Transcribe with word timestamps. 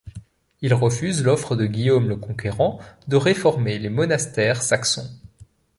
Il 0.61 0.73
refuse 0.73 1.21
l’offre 1.23 1.55
de 1.55 1.67
Guillaume 1.67 2.09
le 2.09 2.15
Conquérant 2.15 2.79
de 3.07 3.17
réformer 3.17 3.77
les 3.77 3.89
monastères 3.91 4.63
saxons. 4.63 5.07